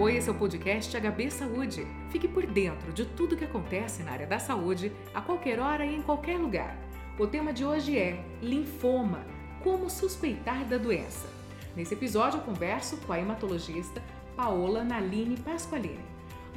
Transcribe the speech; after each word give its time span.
Oi, 0.00 0.16
esse 0.16 0.28
é 0.28 0.32
o 0.32 0.34
podcast 0.36 0.96
HB 0.96 1.28
Saúde. 1.28 1.84
Fique 2.12 2.28
por 2.28 2.46
dentro 2.46 2.92
de 2.92 3.04
tudo 3.04 3.36
que 3.36 3.44
acontece 3.44 4.04
na 4.04 4.12
área 4.12 4.28
da 4.28 4.38
saúde, 4.38 4.92
a 5.12 5.20
qualquer 5.20 5.58
hora 5.58 5.84
e 5.84 5.92
em 5.92 6.02
qualquer 6.02 6.38
lugar. 6.38 6.78
O 7.18 7.26
tema 7.26 7.52
de 7.52 7.64
hoje 7.64 7.98
é 7.98 8.24
linfoma. 8.40 9.26
Como 9.60 9.90
suspeitar 9.90 10.64
da 10.66 10.78
doença? 10.78 11.26
Nesse 11.74 11.94
episódio 11.94 12.38
eu 12.38 12.44
converso 12.44 12.96
com 12.98 13.12
a 13.12 13.18
hematologista 13.18 14.00
Paola 14.36 14.84
Naline 14.84 15.36
Pasqualini. 15.38 15.98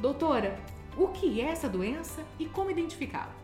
Doutora, 0.00 0.56
o 0.96 1.08
que 1.08 1.40
é 1.40 1.46
essa 1.46 1.68
doença 1.68 2.24
e 2.38 2.46
como 2.46 2.70
identificá-la? 2.70 3.34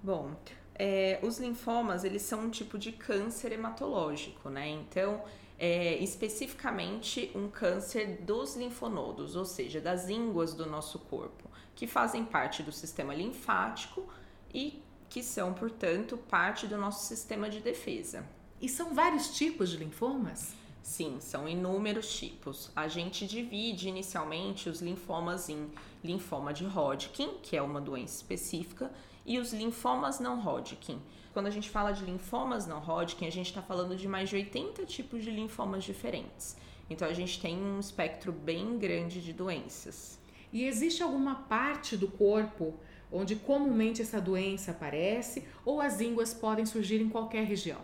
Bom, 0.00 0.30
é, 0.76 1.18
os 1.24 1.40
linfomas 1.40 2.04
eles 2.04 2.22
são 2.22 2.44
um 2.44 2.50
tipo 2.50 2.78
de 2.78 2.92
câncer 2.92 3.50
hematológico, 3.50 4.48
né? 4.48 4.68
Então 4.68 5.24
é, 5.62 5.98
especificamente 5.98 7.30
um 7.34 7.46
câncer 7.46 8.22
dos 8.22 8.56
linfonodos, 8.56 9.36
ou 9.36 9.44
seja, 9.44 9.78
das 9.78 10.08
ínguas 10.08 10.54
do 10.54 10.64
nosso 10.64 10.98
corpo, 10.98 11.50
que 11.74 11.86
fazem 11.86 12.24
parte 12.24 12.62
do 12.62 12.72
sistema 12.72 13.14
linfático 13.14 14.08
e 14.54 14.82
que 15.10 15.22
são, 15.22 15.52
portanto, 15.52 16.16
parte 16.16 16.66
do 16.66 16.78
nosso 16.78 17.06
sistema 17.06 17.50
de 17.50 17.60
defesa. 17.60 18.26
E 18.58 18.70
são 18.70 18.94
vários 18.94 19.36
tipos 19.36 19.68
de 19.68 19.76
linfomas? 19.76 20.54
Sim, 20.82 21.18
são 21.20 21.48
inúmeros 21.48 22.12
tipos. 22.12 22.70
A 22.74 22.88
gente 22.88 23.26
divide 23.26 23.88
inicialmente 23.88 24.68
os 24.68 24.80
linfomas 24.80 25.48
em 25.48 25.70
linfoma 26.02 26.52
de 26.52 26.64
Hodgkin, 26.64 27.38
que 27.42 27.56
é 27.56 27.62
uma 27.62 27.80
doença 27.80 28.16
específica, 28.16 28.90
e 29.24 29.38
os 29.38 29.52
linfomas 29.52 30.18
não 30.18 30.40
Hodgkin. 30.40 31.00
Quando 31.32 31.46
a 31.46 31.50
gente 31.50 31.70
fala 31.70 31.92
de 31.92 32.04
linfomas 32.04 32.66
não 32.66 32.80
Hodgkin, 32.80 33.26
a 33.26 33.30
gente 33.30 33.46
está 33.46 33.62
falando 33.62 33.94
de 33.94 34.08
mais 34.08 34.28
de 34.28 34.36
80 34.36 34.84
tipos 34.86 35.22
de 35.22 35.30
linfomas 35.30 35.84
diferentes. 35.84 36.56
Então 36.88 37.06
a 37.06 37.12
gente 37.12 37.40
tem 37.40 37.56
um 37.56 37.78
espectro 37.78 38.32
bem 38.32 38.78
grande 38.78 39.20
de 39.20 39.32
doenças. 39.32 40.18
E 40.52 40.64
existe 40.64 41.02
alguma 41.02 41.36
parte 41.36 41.96
do 41.96 42.08
corpo 42.08 42.74
onde 43.12 43.36
comumente 43.36 44.02
essa 44.02 44.20
doença 44.20 44.72
aparece 44.72 45.46
ou 45.64 45.80
as 45.80 46.00
ínguas 46.00 46.34
podem 46.34 46.66
surgir 46.66 47.00
em 47.00 47.08
qualquer 47.08 47.44
região? 47.44 47.80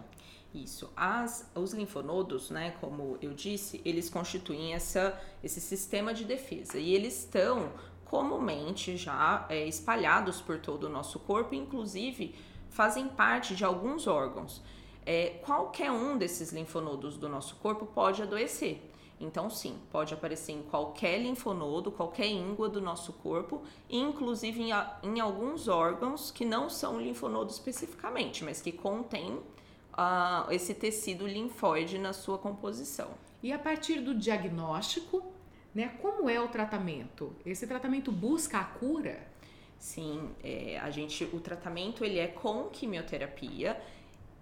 Isso. 0.56 0.90
As, 0.96 1.50
os 1.54 1.74
linfonodos, 1.74 2.48
né, 2.48 2.74
como 2.80 3.18
eu 3.20 3.34
disse, 3.34 3.82
eles 3.84 4.08
constituem 4.08 4.72
essa, 4.72 5.20
esse 5.44 5.60
sistema 5.60 6.14
de 6.14 6.24
defesa 6.24 6.78
e 6.78 6.94
eles 6.94 7.18
estão 7.24 7.70
comumente 8.06 8.96
já 8.96 9.44
é, 9.50 9.66
espalhados 9.66 10.40
por 10.40 10.58
todo 10.58 10.84
o 10.84 10.88
nosso 10.88 11.18
corpo, 11.18 11.54
inclusive 11.54 12.34
fazem 12.70 13.06
parte 13.06 13.54
de 13.54 13.64
alguns 13.66 14.06
órgãos. 14.06 14.62
É, 15.04 15.40
qualquer 15.44 15.90
um 15.90 16.16
desses 16.16 16.52
linfonodos 16.52 17.18
do 17.18 17.28
nosso 17.28 17.56
corpo 17.56 17.84
pode 17.84 18.22
adoecer. 18.22 18.80
Então, 19.20 19.50
sim, 19.50 19.78
pode 19.90 20.14
aparecer 20.14 20.52
em 20.52 20.62
qualquer 20.62 21.18
linfonodo, 21.18 21.90
qualquer 21.90 22.28
íngua 22.28 22.68
do 22.68 22.80
nosso 22.80 23.12
corpo, 23.14 23.62
inclusive 23.90 24.62
em, 24.62 24.70
em 25.02 25.20
alguns 25.20 25.68
órgãos 25.68 26.30
que 26.30 26.44
não 26.44 26.68
são 26.70 27.00
linfonodo 27.00 27.50
especificamente, 27.50 28.42
mas 28.44 28.60
que 28.60 28.72
contêm 28.72 29.38
uh, 29.96 30.52
esse 30.52 30.74
tecido 30.74 31.26
linfóide 31.26 31.98
na 31.98 32.12
sua 32.12 32.38
composição. 32.38 33.10
E 33.42 33.52
a 33.52 33.58
partir 33.58 34.00
do 34.00 34.14
diagnóstico, 34.14 35.22
né, 35.74 35.88
como 36.00 36.28
é 36.28 36.40
o 36.40 36.48
tratamento? 36.48 37.34
Esse 37.44 37.66
tratamento 37.66 38.10
busca 38.12 38.58
a 38.58 38.64
cura? 38.64 39.26
Sim, 39.78 40.30
é, 40.42 40.78
a 40.78 40.90
gente, 40.90 41.24
o 41.24 41.40
tratamento 41.40 42.04
ele 42.04 42.18
é 42.18 42.26
com 42.26 42.64
quimioterapia 42.64 43.80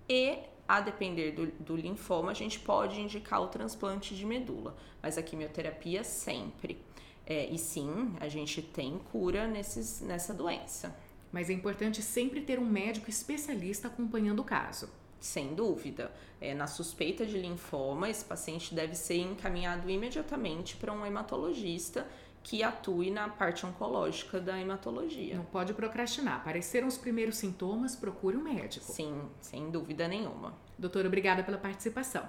e 0.08 0.38
a 0.66 0.80
depender 0.80 1.32
do, 1.32 1.46
do, 1.46 1.76
linfoma, 1.76 2.30
a 2.30 2.34
gente 2.34 2.58
pode 2.60 3.00
indicar 3.00 3.42
o 3.42 3.48
transplante 3.48 4.14
de 4.14 4.24
medula, 4.24 4.76
mas 5.02 5.18
a 5.18 5.22
quimioterapia 5.22 6.02
sempre. 6.02 6.80
É, 7.26 7.46
e 7.46 7.58
sim, 7.58 8.14
a 8.20 8.28
gente 8.28 8.62
tem 8.62 8.98
cura 9.10 9.46
nesses, 9.46 10.00
nessa 10.00 10.32
doença. 10.32 10.96
Mas 11.32 11.50
é 11.50 11.52
importante 11.52 12.00
sempre 12.00 12.40
ter 12.40 12.58
um 12.58 12.64
médico 12.64 13.10
especialista 13.10 13.88
acompanhando 13.88 14.40
o 14.40 14.44
caso. 14.44 14.88
Sem 15.24 15.54
dúvida. 15.54 16.12
É, 16.38 16.52
na 16.52 16.66
suspeita 16.66 17.24
de 17.24 17.38
linfoma, 17.38 18.10
esse 18.10 18.22
paciente 18.22 18.74
deve 18.74 18.94
ser 18.94 19.16
encaminhado 19.16 19.88
imediatamente 19.88 20.76
para 20.76 20.92
um 20.92 21.04
hematologista 21.04 22.06
que 22.42 22.62
atue 22.62 23.10
na 23.10 23.26
parte 23.30 23.64
oncológica 23.64 24.38
da 24.38 24.60
hematologia. 24.60 25.34
Não 25.34 25.46
pode 25.46 25.72
procrastinar. 25.72 26.36
Apareceram 26.36 26.86
os 26.86 26.98
primeiros 26.98 27.38
sintomas, 27.38 27.96
procure 27.96 28.36
um 28.36 28.42
médico. 28.42 28.84
Sim, 28.84 29.18
sem 29.40 29.70
dúvida 29.70 30.06
nenhuma. 30.06 30.52
Doutora, 30.78 31.08
obrigada 31.08 31.42
pela 31.42 31.56
participação. 31.56 32.28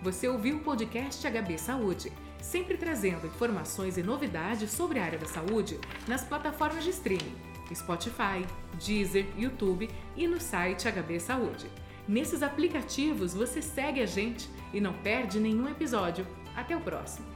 Você 0.00 0.28
ouviu 0.28 0.58
o 0.58 0.60
podcast 0.60 1.28
HB 1.28 1.58
Saúde, 1.58 2.12
sempre 2.40 2.76
trazendo 2.76 3.26
informações 3.26 3.98
e 3.98 4.02
novidades 4.04 4.70
sobre 4.70 5.00
a 5.00 5.04
área 5.04 5.18
da 5.18 5.26
saúde 5.26 5.80
nas 6.06 6.22
plataformas 6.22 6.84
de 6.84 6.90
streaming, 6.90 7.36
Spotify, 7.74 8.46
Deezer, 8.86 9.26
YouTube 9.36 9.90
e 10.16 10.28
no 10.28 10.40
site 10.40 10.88
HB 10.88 11.18
Saúde. 11.18 11.68
Nesses 12.08 12.42
aplicativos 12.42 13.34
você 13.34 13.60
segue 13.60 14.00
a 14.00 14.06
gente 14.06 14.48
e 14.72 14.80
não 14.80 14.94
perde 14.94 15.38
nenhum 15.38 15.68
episódio. 15.68 16.26
Até 16.56 16.74
o 16.74 16.80
próximo! 16.80 17.26